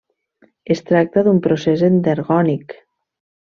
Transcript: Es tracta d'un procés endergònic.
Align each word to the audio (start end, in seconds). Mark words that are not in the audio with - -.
Es 0.75 0.81
tracta 0.87 1.25
d'un 1.29 1.43
procés 1.49 1.87
endergònic. 1.91 2.79